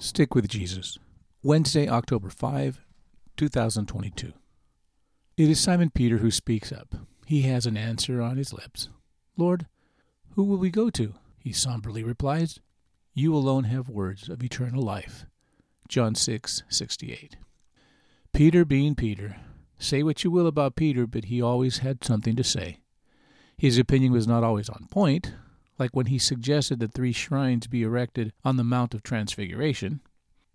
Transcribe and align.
Stick 0.00 0.32
with 0.32 0.46
Jesus. 0.46 0.96
Wednesday, 1.42 1.88
October 1.88 2.30
5, 2.30 2.80
2022. 3.36 4.32
It 5.36 5.50
is 5.50 5.58
Simon 5.58 5.90
Peter 5.90 6.18
who 6.18 6.30
speaks 6.30 6.70
up. 6.70 6.94
He 7.26 7.42
has 7.42 7.66
an 7.66 7.76
answer 7.76 8.22
on 8.22 8.36
his 8.36 8.52
lips. 8.52 8.90
Lord, 9.36 9.66
who 10.36 10.44
will 10.44 10.58
we 10.58 10.70
go 10.70 10.88
to? 10.90 11.14
He 11.40 11.52
somberly 11.52 12.04
replies. 12.04 12.60
You 13.12 13.34
alone 13.34 13.64
have 13.64 13.88
words 13.88 14.28
of 14.28 14.44
eternal 14.44 14.82
life. 14.82 15.26
John 15.88 16.14
6, 16.14 16.62
68. 16.68 17.36
Peter 18.32 18.64
being 18.64 18.94
Peter, 18.94 19.36
say 19.80 20.04
what 20.04 20.22
you 20.22 20.30
will 20.30 20.46
about 20.46 20.76
Peter, 20.76 21.08
but 21.08 21.24
he 21.24 21.42
always 21.42 21.78
had 21.78 22.04
something 22.04 22.36
to 22.36 22.44
say. 22.44 22.78
His 23.56 23.78
opinion 23.78 24.12
was 24.12 24.28
not 24.28 24.44
always 24.44 24.68
on 24.68 24.86
point, 24.92 25.34
like 25.78 25.94
when 25.94 26.06
he 26.06 26.18
suggested 26.18 26.80
that 26.80 26.92
three 26.92 27.12
shrines 27.12 27.66
be 27.66 27.82
erected 27.82 28.32
on 28.44 28.56
the 28.56 28.64
Mount 28.64 28.94
of 28.94 29.02
Transfiguration, 29.02 30.00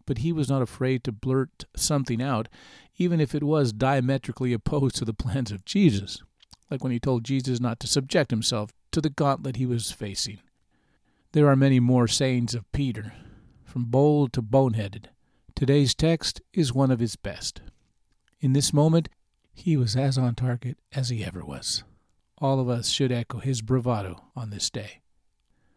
but 0.05 0.20
he 0.20 0.32
was 0.32 0.50
not 0.50 0.62
afraid 0.62 1.04
to 1.04 1.12
blurt 1.12 1.66
something 1.76 2.22
out, 2.22 2.49
even 2.98 3.22
if 3.22 3.34
it 3.34 3.44
was 3.44 3.72
diametrically 3.72 4.54
opposed 4.54 4.96
to 4.98 5.05
the 5.05 5.13
plans 5.13 5.52
of 5.52 5.66
Jesus, 5.66 6.22
like 6.70 6.84
when 6.84 6.91
he 6.91 6.99
told 6.99 7.23
Jesus 7.23 7.59
not 7.59 7.80
to 7.80 7.88
subject 7.88 8.32
himself 8.32 8.72
to 8.91 9.02
the 9.02 9.09
gauntlet 9.09 9.55
he 9.55 9.66
was 9.66 9.91
facing. 9.91 10.40
There 11.32 11.48
are 11.48 11.55
many 11.55 11.80
more 11.80 12.08
sayings 12.08 12.54
of 12.54 12.71
Peter, 12.71 13.13
from 13.63 13.85
bold 13.85 14.34
to 14.34 14.41
boneheaded. 14.41 15.05
Today's 15.55 15.96
text 15.96 16.41
is 16.54 16.74
one 16.74 16.91
of 16.91 16.99
his 16.99 17.16
best. 17.16 17.62
In 18.40 18.54
this 18.54 18.74
moment, 18.74 19.10
he 19.54 19.77
was 19.77 19.96
as 19.96 20.18
on 20.18 20.35
target 20.35 20.77
as 20.94 21.10
he 21.10 21.24
ever 21.24 21.46
was. 21.46 21.84
All 22.40 22.60
of 22.60 22.68
us 22.68 22.90
should 22.90 23.12
echo 23.12 23.40
his 23.40 23.62
bravado 23.62 24.26
on 24.35 24.49
this 24.49 24.70
day. 24.70 25.02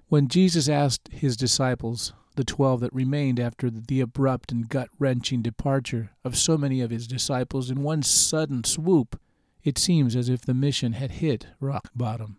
When 0.09 0.29
Jesus 0.29 0.69
asked 0.69 1.09
his 1.11 1.37
disciples, 1.37 2.13
the 2.37 2.45
twelve 2.45 2.79
that 2.79 2.95
remained 2.95 3.41
after 3.41 3.69
the 3.71 4.01
abrupt 4.01 4.53
and 4.53 4.69
gut 4.69 4.89
wrenching 5.01 5.43
departure 5.43 6.11
of 6.23 6.39
so 6.39 6.57
many 6.57 6.81
of 6.81 6.91
his 6.91 7.09
disciples 7.09 7.71
in 7.71 7.83
one 7.83 8.05
sudden 8.05 8.63
swoop, 8.63 9.19
it 9.65 9.79
seems 9.79 10.15
as 10.15 10.29
if 10.29 10.43
the 10.43 10.55
mission 10.55 10.93
had 10.93 11.11
hit 11.13 11.49
rock 11.59 11.91
bottom. 11.93 12.39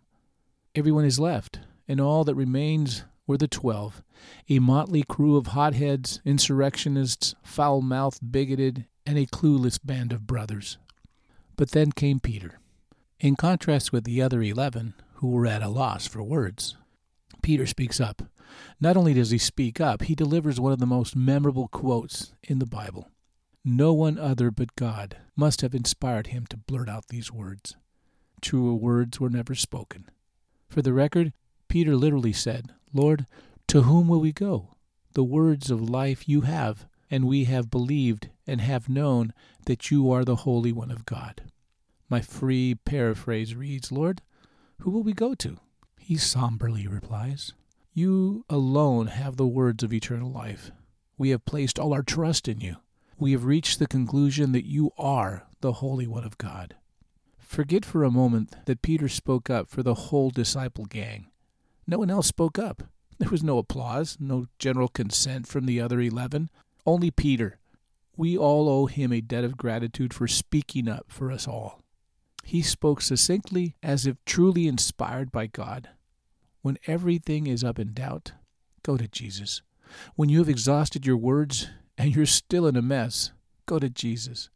Everyone 0.74 1.04
is 1.04 1.20
left, 1.20 1.60
and 1.86 2.00
all 2.00 2.24
that 2.24 2.34
remains 2.34 3.04
were 3.26 3.36
the 3.36 3.46
twelve, 3.46 4.02
a 4.48 4.60
motley 4.60 5.02
crew 5.02 5.36
of 5.36 5.48
hotheads, 5.48 6.22
insurrectionists, 6.24 7.34
foul 7.42 7.82
mouthed, 7.82 8.32
bigoted, 8.32 8.86
and 9.04 9.18
a 9.18 9.26
clueless 9.26 9.78
band 9.84 10.14
of 10.14 10.26
brothers. 10.26 10.78
But 11.56 11.72
then 11.72 11.92
came 11.92 12.18
Peter. 12.18 12.60
In 13.20 13.36
contrast 13.36 13.92
with 13.92 14.04
the 14.04 14.22
other 14.22 14.40
eleven, 14.40 14.94
who 15.16 15.28
were 15.28 15.46
at 15.46 15.62
a 15.62 15.68
loss 15.68 16.06
for 16.06 16.22
words, 16.22 16.78
Peter 17.42 17.66
speaks 17.66 18.00
up. 18.00 18.22
Not 18.80 18.96
only 18.96 19.14
does 19.14 19.30
he 19.30 19.38
speak 19.38 19.80
up, 19.80 20.02
he 20.02 20.14
delivers 20.14 20.58
one 20.58 20.72
of 20.72 20.78
the 20.78 20.86
most 20.86 21.14
memorable 21.14 21.68
quotes 21.68 22.32
in 22.42 22.58
the 22.58 22.66
Bible. 22.66 23.10
No 23.64 23.92
one 23.92 24.18
other 24.18 24.50
but 24.50 24.76
God 24.76 25.16
must 25.36 25.60
have 25.60 25.74
inspired 25.74 26.28
him 26.28 26.46
to 26.46 26.56
blurt 26.56 26.88
out 26.88 27.08
these 27.08 27.32
words. 27.32 27.76
Truer 28.40 28.74
words 28.74 29.20
were 29.20 29.30
never 29.30 29.54
spoken. 29.54 30.08
For 30.68 30.82
the 30.82 30.92
record, 30.92 31.32
Peter 31.68 31.96
literally 31.96 32.32
said, 32.32 32.72
Lord, 32.92 33.26
to 33.68 33.82
whom 33.82 34.08
will 34.08 34.20
we 34.20 34.32
go? 34.32 34.74
The 35.12 35.24
words 35.24 35.70
of 35.70 35.90
life 35.90 36.28
you 36.28 36.42
have, 36.42 36.86
and 37.10 37.26
we 37.26 37.44
have 37.44 37.70
believed 37.70 38.30
and 38.46 38.60
have 38.60 38.88
known 38.88 39.32
that 39.66 39.90
you 39.90 40.10
are 40.10 40.24
the 40.24 40.36
Holy 40.36 40.72
One 40.72 40.90
of 40.90 41.04
God. 41.04 41.42
My 42.08 42.20
free 42.20 42.74
paraphrase 42.74 43.54
reads, 43.54 43.92
Lord, 43.92 44.22
who 44.80 44.90
will 44.90 45.02
we 45.02 45.12
go 45.12 45.34
to? 45.34 45.58
He 46.08 46.16
somberly 46.16 46.86
replies, 46.86 47.52
You 47.92 48.46
alone 48.48 49.08
have 49.08 49.36
the 49.36 49.46
words 49.46 49.82
of 49.82 49.92
eternal 49.92 50.30
life. 50.30 50.70
We 51.18 51.28
have 51.28 51.44
placed 51.44 51.78
all 51.78 51.92
our 51.92 52.02
trust 52.02 52.48
in 52.48 52.62
you. 52.62 52.76
We 53.18 53.32
have 53.32 53.44
reached 53.44 53.78
the 53.78 53.86
conclusion 53.86 54.52
that 54.52 54.64
you 54.64 54.90
are 54.96 55.46
the 55.60 55.72
Holy 55.72 56.06
One 56.06 56.24
of 56.24 56.38
God. 56.38 56.76
Forget 57.36 57.84
for 57.84 58.04
a 58.04 58.10
moment 58.10 58.56
that 58.64 58.80
Peter 58.80 59.06
spoke 59.06 59.50
up 59.50 59.68
for 59.68 59.82
the 59.82 59.92
whole 60.08 60.30
disciple 60.30 60.86
gang. 60.86 61.26
No 61.86 61.98
one 61.98 62.08
else 62.08 62.28
spoke 62.28 62.58
up. 62.58 62.84
There 63.18 63.28
was 63.28 63.44
no 63.44 63.58
applause, 63.58 64.16
no 64.18 64.46
general 64.58 64.88
consent 64.88 65.46
from 65.46 65.66
the 65.66 65.78
other 65.78 66.00
eleven. 66.00 66.48
Only 66.86 67.10
Peter. 67.10 67.58
We 68.16 68.34
all 68.34 68.66
owe 68.70 68.86
him 68.86 69.12
a 69.12 69.20
debt 69.20 69.44
of 69.44 69.58
gratitude 69.58 70.14
for 70.14 70.26
speaking 70.26 70.88
up 70.88 71.04
for 71.08 71.30
us 71.30 71.46
all. 71.46 71.82
He 72.44 72.62
spoke 72.62 73.02
succinctly 73.02 73.76
as 73.82 74.06
if 74.06 74.16
truly 74.24 74.66
inspired 74.66 75.30
by 75.30 75.48
God. 75.48 75.90
When 76.68 76.76
everything 76.86 77.46
is 77.46 77.64
up 77.64 77.78
in 77.78 77.94
doubt, 77.94 78.32
go 78.82 78.98
to 78.98 79.08
Jesus. 79.08 79.62
When 80.16 80.28
you 80.28 80.40
have 80.40 80.50
exhausted 80.50 81.06
your 81.06 81.16
words 81.16 81.70
and 81.96 82.14
you're 82.14 82.26
still 82.26 82.66
in 82.66 82.76
a 82.76 82.82
mess, 82.82 83.32
go 83.64 83.78
to 83.78 83.88
Jesus. 83.88 84.50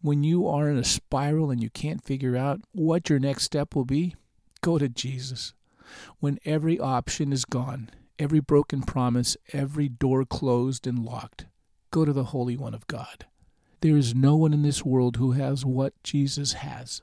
When 0.00 0.24
you 0.24 0.48
are 0.48 0.70
in 0.70 0.78
a 0.78 0.82
spiral 0.82 1.50
and 1.50 1.62
you 1.62 1.68
can't 1.68 2.02
figure 2.02 2.38
out 2.38 2.62
what 2.72 3.10
your 3.10 3.18
next 3.18 3.42
step 3.42 3.74
will 3.74 3.84
be, 3.84 4.14
go 4.62 4.78
to 4.78 4.88
Jesus. 4.88 5.52
When 6.20 6.38
every 6.46 6.80
option 6.80 7.34
is 7.34 7.44
gone, 7.44 7.90
every 8.18 8.40
broken 8.40 8.80
promise, 8.80 9.36
every 9.52 9.90
door 9.90 10.24
closed 10.24 10.86
and 10.86 11.04
locked, 11.04 11.44
go 11.90 12.06
to 12.06 12.14
the 12.14 12.32
Holy 12.32 12.56
One 12.56 12.72
of 12.72 12.86
God. 12.86 13.26
There 13.82 13.98
is 13.98 14.14
no 14.14 14.36
one 14.36 14.54
in 14.54 14.62
this 14.62 14.86
world 14.86 15.18
who 15.18 15.32
has 15.32 15.66
what 15.66 16.02
Jesus 16.02 16.54
has 16.54 17.02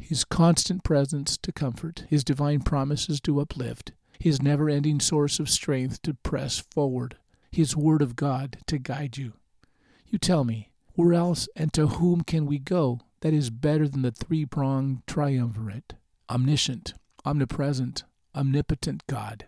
his 0.00 0.24
constant 0.24 0.82
presence 0.82 1.36
to 1.38 1.52
comfort, 1.52 2.04
his 2.08 2.24
divine 2.24 2.60
promises 2.60 3.20
to 3.20 3.40
uplift, 3.40 3.92
his 4.18 4.42
never 4.42 4.68
ending 4.68 5.00
source 5.00 5.38
of 5.38 5.48
strength 5.48 6.02
to 6.02 6.14
press 6.14 6.58
forward, 6.58 7.16
his 7.50 7.76
word 7.76 8.02
of 8.02 8.16
God 8.16 8.58
to 8.66 8.78
guide 8.78 9.16
you. 9.16 9.34
You 10.06 10.18
tell 10.18 10.44
me, 10.44 10.70
where 10.94 11.14
else 11.14 11.48
and 11.56 11.72
to 11.74 11.86
whom 11.86 12.22
can 12.22 12.46
we 12.46 12.58
go 12.58 13.00
that 13.20 13.32
is 13.32 13.50
better 13.50 13.88
than 13.88 14.02
the 14.02 14.10
three 14.10 14.44
pronged 14.44 15.06
triumvirate? 15.06 15.94
Omniscient, 16.28 16.94
omnipresent, 17.24 18.04
omnipotent 18.34 19.06
God, 19.06 19.46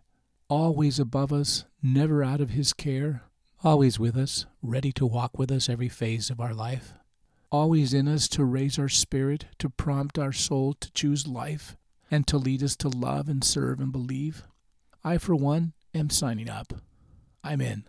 always 0.48 0.98
above 0.98 1.32
us, 1.32 1.64
never 1.82 2.22
out 2.22 2.40
of 2.40 2.50
his 2.50 2.72
care, 2.72 3.22
always 3.62 3.98
with 3.98 4.16
us, 4.16 4.46
ready 4.62 4.92
to 4.92 5.06
walk 5.06 5.38
with 5.38 5.50
us 5.50 5.68
every 5.68 5.88
phase 5.88 6.30
of 6.30 6.40
our 6.40 6.54
life 6.54 6.94
always 7.52 7.92
in 7.92 8.08
us 8.08 8.28
to 8.28 8.44
raise 8.44 8.78
our 8.78 8.88
spirit, 8.88 9.44
to 9.58 9.68
prompt 9.68 10.18
our 10.18 10.32
soul 10.32 10.72
to 10.72 10.90
choose 10.92 11.26
life, 11.28 11.76
and 12.10 12.26
to 12.26 12.38
lead 12.38 12.62
us 12.62 12.74
to 12.76 12.88
love 12.88 13.28
and 13.28 13.44
serve 13.44 13.78
and 13.78 13.92
believe. 13.92 14.42
I, 15.04 15.18
for 15.18 15.36
one, 15.36 15.74
am 15.94 16.08
signing 16.08 16.48
up. 16.48 16.72
I'm 17.44 17.60
in. 17.60 17.84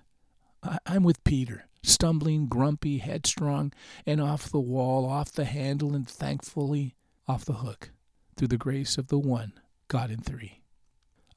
I- 0.62 0.80
I'm 0.86 1.04
with 1.04 1.24
Peter, 1.24 1.70
stumbling, 1.82 2.48
grumpy, 2.48 2.98
headstrong, 2.98 3.72
and 4.06 4.20
off 4.20 4.50
the 4.50 4.60
wall, 4.60 5.06
off 5.06 5.32
the 5.32 5.46
handle, 5.46 5.96
and 5.96 6.08
thankfully 6.08 6.96
off 7.26 7.46
the 7.46 7.54
hook, 7.54 7.92
through 8.36 8.50
the 8.50 8.58
grace 8.58 8.98
of 8.98 9.08
the 9.08 9.20
one, 9.20 9.54
God 9.88 10.12
in 10.12 10.20
three. 10.22 10.62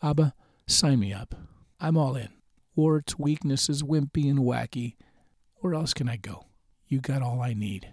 Abba, 0.02 0.34
sign 0.66 0.98
me 0.98 1.12
up. 1.12 1.34
I'm 1.78 1.96
all 1.96 2.16
in. 2.16 2.30
Warts, 2.74 3.18
weaknesses, 3.18 3.82
wimpy, 3.84 4.28
and 4.28 4.40
wacky. 4.40 4.96
Where 5.56 5.74
else 5.74 5.94
can 5.94 6.08
I 6.08 6.16
go? 6.16 6.46
You 6.88 7.00
got 7.00 7.22
all 7.22 7.40
I 7.40 7.54
need. 7.54 7.92